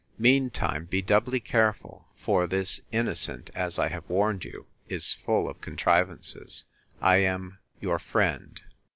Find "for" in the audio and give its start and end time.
2.17-2.47